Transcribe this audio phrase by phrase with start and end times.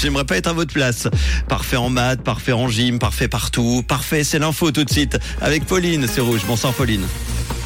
[0.00, 1.08] J'aimerais pas être à votre place.
[1.46, 3.82] Parfait en maths, parfait en gym, parfait partout.
[3.86, 5.18] Parfait, c'est l'info tout de suite.
[5.42, 6.40] Avec Pauline, c'est rouge.
[6.46, 7.04] Bonsoir Pauline.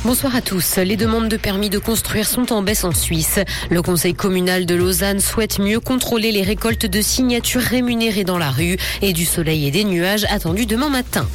[0.04, 0.76] Bonsoir à tous.
[0.76, 3.38] Les demandes de permis de construire sont en baisse en Suisse.
[3.70, 8.50] Le conseil communal de Lausanne souhaite mieux contrôler les récoltes de signatures rémunérées dans la
[8.50, 11.28] rue et du soleil et des nuages attendus demain matin.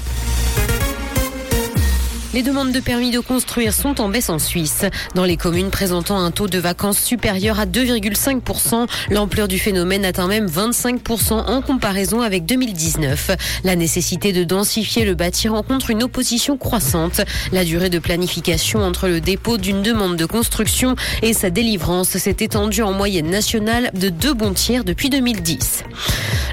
[2.31, 4.85] Les demandes de permis de construire sont en baisse en Suisse.
[5.15, 10.27] Dans les communes présentant un taux de vacances supérieur à 2,5%, l'ampleur du phénomène atteint
[10.27, 13.31] même 25% en comparaison avec 2019.
[13.63, 17.21] La nécessité de densifier le bâti rencontre une opposition croissante.
[17.51, 22.37] La durée de planification entre le dépôt d'une demande de construction et sa délivrance s'est
[22.41, 25.83] étendue en moyenne nationale de deux bons tiers depuis 2010.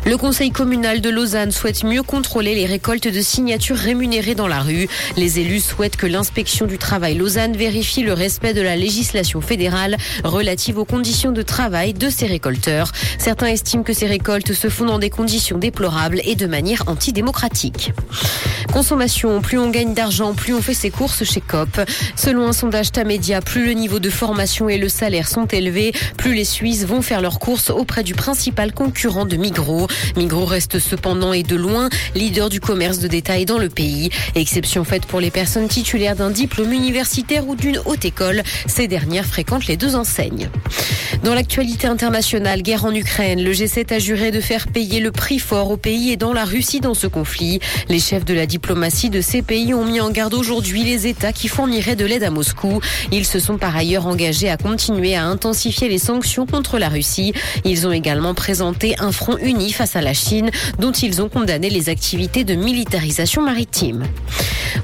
[0.06, 4.60] Le conseil communal de Lausanne souhaite mieux contrôler les récoltes de signatures rémunérées dans la
[4.60, 4.86] rue.
[5.16, 9.96] Les élus souhaitent que l'inspection du travail Lausanne vérifie le respect de la législation fédérale
[10.22, 12.92] relative aux conditions de travail de ces récolteurs.
[13.18, 17.92] Certains estiment que ces récoltes se font dans des conditions déplorables et de manière antidémocratique.
[18.72, 21.80] Consommation, plus on gagne d'argent, plus on fait ses courses chez COP.
[22.14, 26.34] Selon un sondage Tamedia, plus le niveau de formation et le salaire sont élevés, plus
[26.34, 29.86] les Suisses vont faire leurs courses auprès du principal concurrent de Migros.
[30.16, 34.10] Migros reste cependant et de loin leader du commerce de détail dans le pays.
[34.34, 38.42] Exception faite pour les personnes titulaires d'un diplôme universitaire ou d'une haute école.
[38.66, 40.50] Ces dernières fréquentent les deux enseignes.
[41.24, 45.38] Dans l'actualité internationale, guerre en Ukraine, le G7 a juré de faire payer le prix
[45.38, 47.58] fort au pays et dans la Russie dans ce conflit.
[47.88, 51.32] Les chefs de la diplomatie de ces pays ont mis en garde aujourd'hui les États
[51.32, 52.80] qui fourniraient de l'aide à Moscou.
[53.12, 57.32] Ils se sont par ailleurs engagés à continuer à intensifier les sanctions contre la Russie.
[57.64, 60.50] Ils ont également présenté un front uni face à la Chine,
[60.80, 64.04] dont ils ont condamné les activités de militarisation maritime.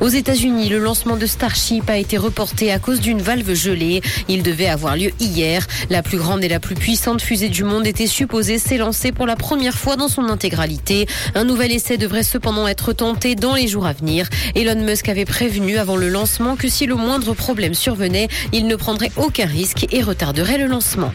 [0.00, 4.02] Aux États-Unis, le lancement de Starship a été reporté à cause d'une valve gelée.
[4.28, 5.66] Il devait avoir lieu hier.
[5.91, 9.36] La plus grande et la plus puissante fusée du monde était supposée s'élancer pour la
[9.36, 11.06] première fois dans son intégralité.
[11.34, 14.28] Un nouvel essai devrait cependant être tenté dans les jours à venir.
[14.55, 18.77] Elon Musk avait prévenu avant le lancement que si le moindre problème survenait, il ne
[18.77, 21.12] prendrait aucun risque et retarderait le lancement.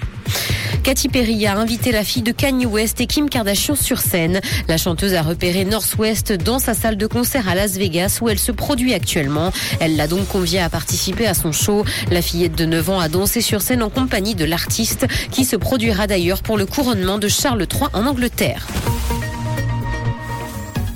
[0.84, 4.40] Katy Perry a invité la fille de Kanye West et Kim Kardashian sur scène.
[4.68, 8.40] La chanteuse a repéré Northwest dans sa salle de concert à Las Vegas où elle
[8.40, 9.52] se produit actuellement.
[9.80, 11.84] Elle l'a donc conviée à participer à son show.
[12.12, 15.56] La fillette de 9 ans a dansé sur scène en compagnie de l'artiste qui se
[15.56, 18.68] produira d'ailleurs pour le couronnement de Charles III en Angleterre.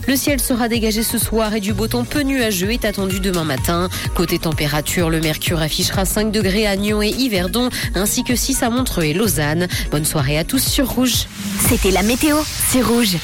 [0.07, 3.43] Le ciel sera dégagé ce soir et du beau temps peu nuageux est attendu demain
[3.43, 3.89] matin.
[4.15, 8.69] Côté température, le mercure affichera 5 degrés à Nyon et Yverdon, ainsi que 6 à
[8.69, 9.67] Montreux et Lausanne.
[9.91, 11.27] Bonne soirée à tous sur Rouge.
[11.67, 12.37] C'était la météo,
[12.69, 13.17] c'est Rouge.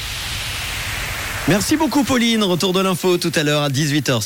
[1.48, 2.42] Merci beaucoup Pauline.
[2.42, 4.22] Retour de l'info tout à l'heure à 18h sur